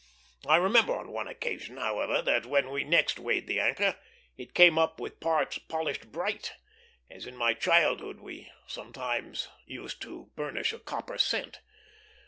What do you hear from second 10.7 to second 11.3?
a copper